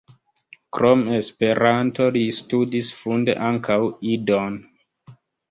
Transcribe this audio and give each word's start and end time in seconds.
Krom 0.77 1.03
Esperanto 1.17 2.07
li 2.15 2.23
studis 2.39 2.91
funde 3.03 3.37
ankaŭ 3.51 3.79
Idon. 4.17 4.59